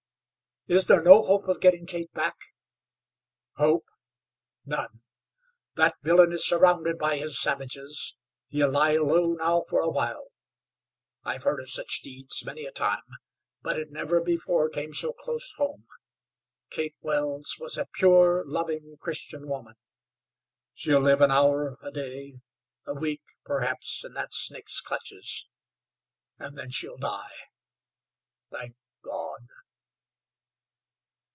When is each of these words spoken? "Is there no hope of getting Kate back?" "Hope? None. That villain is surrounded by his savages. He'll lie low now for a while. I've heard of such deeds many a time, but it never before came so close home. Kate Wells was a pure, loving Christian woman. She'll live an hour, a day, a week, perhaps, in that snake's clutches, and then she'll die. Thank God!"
"Is 0.67 0.85
there 0.85 1.03
no 1.03 1.23
hope 1.25 1.47
of 1.49 1.59
getting 1.59 1.85
Kate 1.87 2.13
back?" 2.13 2.37
"Hope? 3.57 3.87
None. 4.63 5.01
That 5.75 5.95
villain 6.03 6.31
is 6.31 6.45
surrounded 6.45 6.99
by 6.99 7.17
his 7.17 7.41
savages. 7.41 8.15
He'll 8.47 8.69
lie 8.71 8.95
low 8.95 9.33
now 9.33 9.65
for 9.67 9.81
a 9.81 9.89
while. 9.89 10.27
I've 11.23 11.43
heard 11.43 11.59
of 11.59 11.69
such 11.69 12.01
deeds 12.03 12.45
many 12.45 12.63
a 12.65 12.71
time, 12.71 13.01
but 13.63 13.75
it 13.77 13.91
never 13.91 14.21
before 14.21 14.69
came 14.69 14.93
so 14.93 15.11
close 15.11 15.51
home. 15.57 15.87
Kate 16.69 16.95
Wells 17.01 17.57
was 17.59 17.75
a 17.75 17.87
pure, 17.95 18.43
loving 18.45 18.95
Christian 19.01 19.47
woman. 19.49 19.73
She'll 20.75 21.01
live 21.01 21.21
an 21.21 21.31
hour, 21.31 21.79
a 21.81 21.91
day, 21.91 22.35
a 22.85 22.93
week, 22.93 23.23
perhaps, 23.43 24.05
in 24.05 24.13
that 24.13 24.31
snake's 24.31 24.79
clutches, 24.79 25.47
and 26.37 26.55
then 26.57 26.69
she'll 26.69 26.97
die. 26.99 27.33
Thank 28.51 28.75
God!" 29.01 29.47